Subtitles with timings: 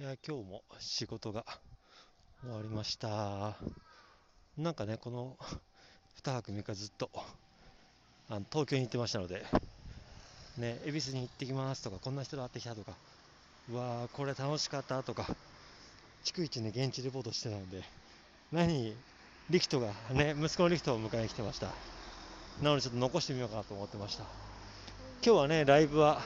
[0.00, 1.44] いや、今日も仕事が
[2.40, 3.58] 終わりました。
[4.56, 5.36] なんかね、この
[6.24, 7.10] 2泊3日ずっと
[8.30, 9.44] あの東京に行ってましたので、
[10.56, 12.92] ね、恵比寿に行ってきますとか、こんな人と会ってきたとか、
[13.70, 15.26] うわー、これ楽しかったとか、
[16.24, 17.82] 逐一ね、現地レポートしてたので、
[18.52, 18.96] 何、
[19.50, 21.66] リキトが、ね、息子のリキトを迎えに来てました。
[22.62, 24.24] なのでちょっと残してみようかなと思ってました。
[25.22, 26.22] 今日はね、ライブは、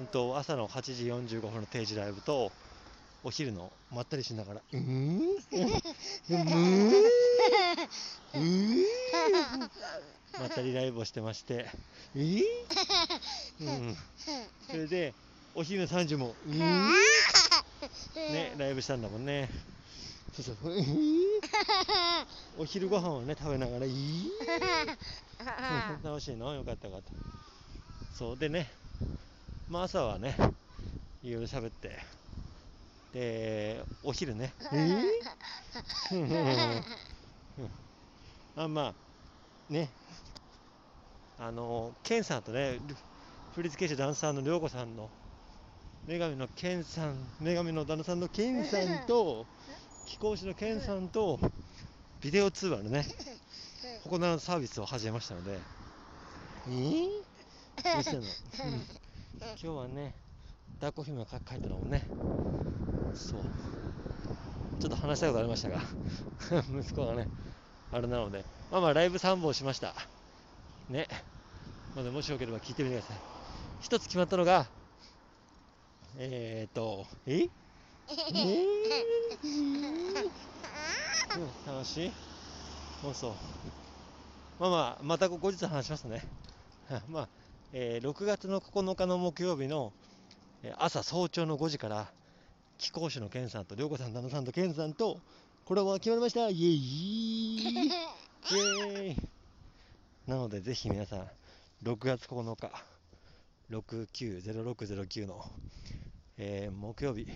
[0.00, 2.52] うんと、朝の8時45分の定時ライブと、
[3.22, 8.80] お昼のまったりしながら、うーん、うーん、うーん、
[10.38, 11.66] まったりライブをしてまして、
[12.14, 12.42] えー、
[13.60, 13.94] うん、
[14.70, 15.14] それで、
[15.54, 16.92] お昼の3時も、うーん、
[18.32, 19.50] ね、ライブしたんだもんね。
[20.32, 20.82] そうそう、うー？
[20.82, 20.86] ん
[22.56, 26.54] お昼ご飯をね、食べながら、いいうん楽しいの？
[26.54, 27.12] よかったよかった。
[28.14, 28.38] そう。
[28.38, 28.70] でね、
[29.70, 30.34] まあ朝はね、
[31.22, 31.96] いろいろ喋って、
[33.14, 34.52] で、お昼ね、
[38.56, 39.88] あまあ、ね、
[41.38, 42.96] あの、ケンさんとね、ル
[43.54, 45.08] 振付師ダンサーの涼子さんの、
[46.08, 49.46] 女神のケンさん、女神の旦那さんのケンさんと、
[50.04, 51.38] 貴公子のケンさんと、
[52.20, 53.06] ビデオ通話のね、
[54.02, 55.58] ここのサービスを始めましたので、
[56.66, 57.08] えー、
[57.84, 60.12] 何してんの、うん今日はね、
[60.80, 62.02] 抱っこ姫が書いたのもね、
[63.14, 63.42] そう、
[64.80, 65.82] ちょっと話したいことありましたが、
[66.80, 67.28] 息子がね、
[67.92, 69.94] あれなので、まあまあライブ3本しました。
[70.88, 71.06] ね。
[71.94, 73.18] まだもしよければ聞いてみてください。
[73.80, 74.66] 一つ決まったのが、
[76.16, 77.42] えーと、え？
[77.42, 77.48] え？
[78.08, 78.70] ー、
[81.38, 82.12] うん、楽しい
[83.02, 83.32] そうそう。
[84.58, 86.22] まあまあ、また後日話しますね。
[87.08, 87.28] まあ、
[87.72, 89.92] えー6月の9日の木曜日の
[90.62, 92.10] えー朝早朝の5時から、
[92.78, 95.20] 貴公子のケンさんと、涼子さん、旦那さんとケンさんと、
[95.64, 99.16] これは決まりましたイエイ イエーイ
[100.26, 101.30] なので、ぜひ皆さん、
[101.84, 102.70] 6月9日、
[103.70, 105.44] 690609の、
[106.38, 107.26] えー木曜日、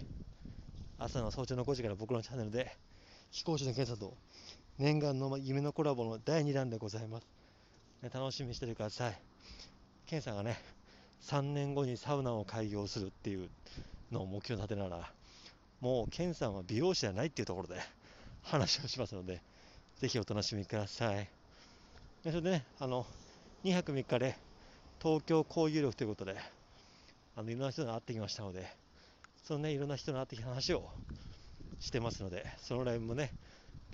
[0.98, 2.76] 朝の早朝の5時から僕のチャンネルで、
[3.30, 4.16] 貴公子のケンさんと、
[4.78, 7.26] 念願の夢のコラボの第2弾でございます。
[8.03, 9.34] ね楽しみにしててください。
[10.06, 10.59] ケンさんがね、
[11.22, 13.48] 3年後にサウナを開業するっていう
[14.12, 15.12] のを目標に立てながら、
[15.81, 17.81] もうケンさんは美容師じゃないっていうところで
[18.42, 19.41] 話をしますので、
[19.97, 21.28] ぜひお楽しみください。
[22.22, 23.06] でそれでね、あの、
[23.65, 24.37] 2泊3日で
[25.03, 26.36] 東京交友録ということで、
[27.36, 28.66] あのいろんな人に会ってきましたので、
[29.42, 30.88] そのね、いろんな人に会ってきた話を
[31.81, 33.32] してますので、そのライブもね、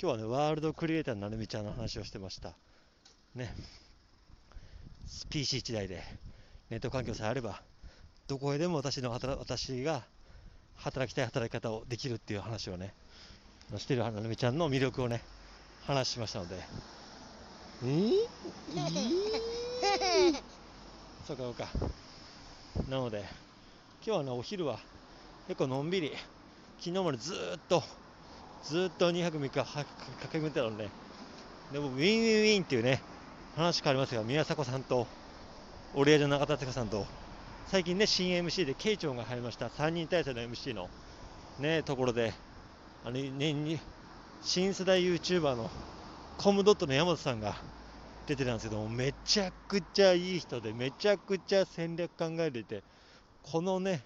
[0.03, 2.54] 今日はね、ワールドクリエイターのなるみちゃんの話をしてました。
[3.34, 3.54] ね、
[5.31, 6.03] PC1 台で
[6.71, 7.60] ネット環境さえあれば、
[8.28, 10.04] どこへでも私の働私が
[10.76, 12.94] 働きたい働き方をできるっていう話をね、
[13.76, 15.21] してるなるみちゃんの魅力をね、
[15.84, 16.54] 話しましたので。
[17.82, 18.12] えー、
[18.72, 20.43] えー、
[21.27, 21.69] そうかそうか。
[22.88, 23.25] なので、
[24.06, 24.78] 今日はね、お昼は
[25.48, 26.12] 結構のんびり、
[26.78, 27.37] 昨日までずっ
[27.69, 27.82] と、
[28.62, 29.87] ずっと2泊3日駆
[30.31, 30.88] け巡ってたので、
[31.72, 33.03] でも Win Win Wiiin っていうね、
[33.56, 35.06] 話変わりますが、宮迫さんと、
[35.94, 37.05] オリラジ中田敦さんと、
[37.66, 40.88] 最近ね、新 MC で、ケイチョンが入りました、3人体制の MC の、
[41.59, 42.33] ね、ところで、
[43.05, 43.78] あの、ね、に
[44.43, 45.69] 新世代 YouTuber の
[46.39, 47.56] コムドットの山本さんが
[48.27, 52.84] 出てたんですけども、めちゃくちゃいい人で、めちゃくちゃ戦略考えていて、
[53.43, 54.05] このね、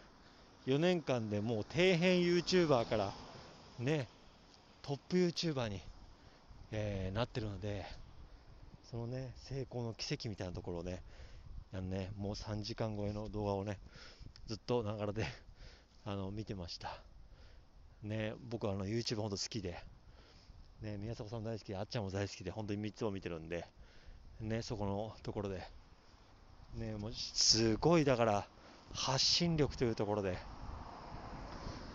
[0.67, 3.13] 4年間でもう底辺 YouTuber から、
[3.79, 4.09] ね、
[4.81, 5.83] トップ YouTuber に、
[6.73, 7.85] えーなってるので、
[8.91, 11.03] そのね、成功の奇跡みたいなところをね、
[11.73, 13.79] あのね、もう3時間超えの動画をね、
[14.47, 15.27] ずっとながらで
[16.05, 17.01] あの見てました。
[18.03, 19.83] ね、僕はあの YouTube 本当好きで、
[20.83, 23.67] ね、宮迫さん大好きで、あっちゃんも大好きで、本当に3つも見てるんで、
[24.41, 25.67] ね、そこのところで、
[26.75, 28.49] ね、もうすごいだから、
[28.93, 30.39] 発信力というところで、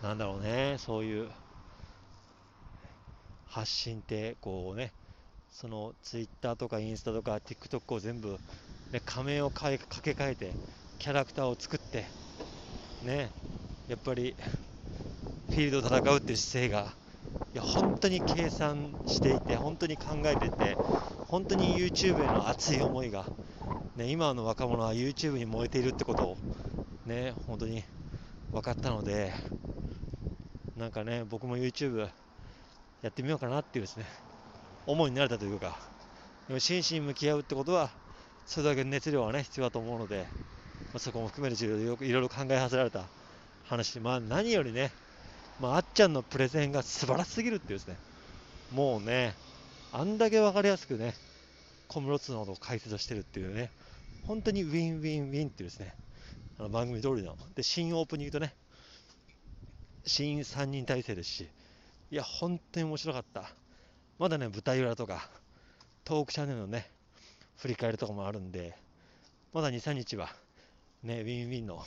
[0.02, 1.30] なんだろうね、そういう
[3.46, 4.92] 発信って、こうね、
[5.60, 8.38] その Twitter とかインスタとか TikTok を全部、
[8.92, 10.52] ね、仮面をかけ替えて、
[10.98, 12.06] キャラクターを作って、
[13.04, 13.28] ね、
[13.86, 14.34] やっぱり
[15.50, 16.90] フィールド戦うっていう姿勢が、
[17.52, 20.78] いや本当に計算していて、本当に考えてて、
[21.28, 23.26] 本当に YouTube への熱い思いが、
[23.96, 26.36] ね、今の若者は YouTube に燃えているってことを、
[27.04, 27.84] ね、本当に
[28.52, 29.34] 分かったので、
[30.78, 32.08] なんかね、僕も YouTube
[33.02, 34.06] やってみようかなっていうですね、
[34.86, 35.78] 思いになれたというか、
[36.48, 37.90] でも真摯に向き合うってことは、
[38.46, 40.24] それだけ熱量はね、必要だと思うので、
[40.92, 43.04] まあ、そこも含めていろいろいろいろ考えさせられた
[43.64, 44.92] 話、まあ何よりね、
[45.60, 47.96] まあ、あっちゃんのプレゼンが素晴らしすぎるっていうですね、
[48.72, 49.34] もうね、
[49.92, 51.14] あんだけ分かりやすくね、
[51.88, 53.70] 小室津のことを解説してるっていうね、
[54.22, 55.94] 本当に Win Win Wiiin っていうですね、
[56.58, 58.54] あの番組通りの、で、新オープニングとね、
[60.04, 61.48] 新3人体制ですし、
[62.10, 63.59] いや、本当に面白かった。
[64.20, 65.30] まだね、舞台裏とか、
[66.04, 66.90] トークチャンネルのね、
[67.56, 68.76] 振り返りとかもあるんで、
[69.54, 70.28] まだ2、3日は、
[71.02, 71.82] ね、ウィンウィンの、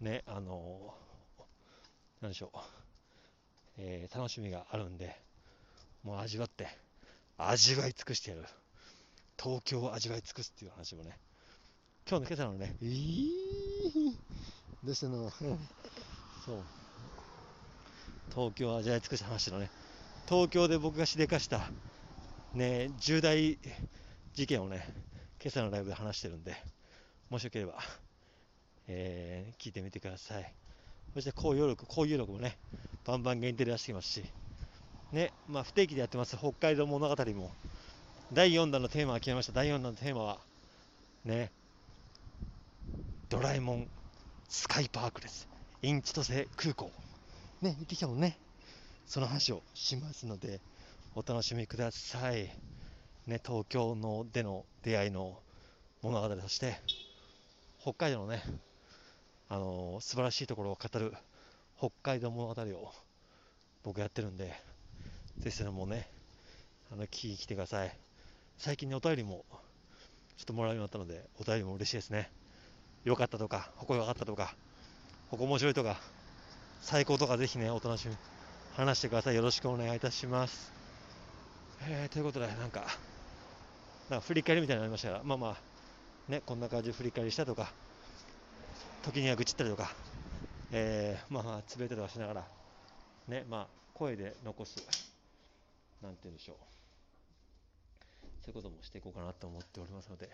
[0.00, 2.58] ね、あのー、なんでしょう、
[3.78, 5.16] えー、楽しみがあるんで、
[6.02, 6.66] もう味わって、
[7.38, 8.44] 味わい尽くしてやる。
[9.40, 11.16] 東京を味わい尽くすっていう話もね、
[12.10, 14.12] 今日の今朝のね、えー、
[14.82, 15.30] どうしたの？
[16.44, 16.64] そう。
[18.34, 19.70] 東京を味わい尽くした話のね、
[20.28, 21.70] 東京で僕がしでかした、
[22.54, 23.58] ね、重大
[24.34, 24.86] 事件をね、
[25.42, 26.54] 今朝のライブで話してるんで、
[27.28, 27.74] もしよければ、
[28.86, 30.54] えー、聞いてみてください。
[31.14, 32.56] そして、こういう録、こういう録もね、
[33.04, 34.24] バンバン限定で出してきますし、
[35.12, 37.50] ね、まあ、不定期でやってます北海道物語も、
[38.32, 39.52] 第4弾のテーマが決めました。
[39.52, 40.38] 第4弾のテーマは、
[41.24, 41.50] ね、
[43.28, 43.88] ドラえもん
[44.48, 45.48] スカイパークです。
[45.82, 46.90] インチトセ空港。
[47.60, 48.38] ね、行ってきたもんね。
[49.06, 50.60] その話をしますので、
[51.14, 52.50] お楽しみください。
[53.26, 55.38] ね、東京のでの出会いの
[56.02, 56.80] 物語として、
[57.80, 58.42] 北海道のね、
[59.48, 61.12] あのー、素晴らしいところを語る
[61.78, 62.92] 北海道物語を
[63.82, 64.54] 僕やってるんで、
[65.38, 66.08] ぜひそれもね、
[66.92, 67.96] あの、聞きに来てください。
[68.56, 69.44] 最近ね、お便りも
[70.36, 72.30] ちょっともらうようになったので、お便りも嬉しいですね。
[73.04, 74.54] 良かったとか、ここ良かったとか、
[75.30, 76.00] ここ面白いとか、
[76.80, 78.16] 最高とかぜひね、お楽しみ、
[78.74, 79.34] 話してください。
[79.34, 80.72] よろしくお願いいたします。
[81.82, 82.86] えー、ということで、なんか、
[84.08, 85.56] なんか振り返りみたいになりましたが、まあまあ、
[86.30, 87.70] ね、こんな感じで振り返りしたとか、
[89.02, 89.92] 時には愚痴ったりとか、
[90.70, 92.48] えー、まあまあ、つぶやいたりとかしながら、
[93.28, 94.78] ね、まあ、声で残す、
[96.02, 96.56] なんて言うんでしょう。
[98.40, 100.30] そういうこともしていこうかなと思っておりますので、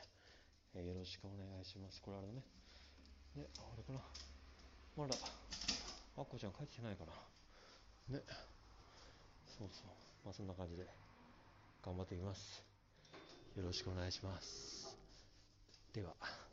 [0.76, 2.00] えー、よろしくお願いします。
[2.00, 2.34] これあれね。
[3.34, 3.98] ね、あれかな。
[4.96, 5.16] まだ、
[6.18, 7.12] あっこちゃん帰ってきてないかな。
[8.08, 8.20] ね。
[9.58, 9.86] そうそう。
[10.24, 10.86] まあそんな感じで
[11.84, 12.64] 頑張っていきます。
[13.56, 14.96] よろしくお願いします。
[15.92, 16.47] では。